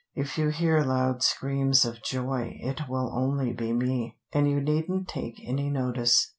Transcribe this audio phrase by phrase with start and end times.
[0.15, 5.07] If you hear loud screams of joy, it will only be me, and you needn't
[5.07, 6.27] take any notice."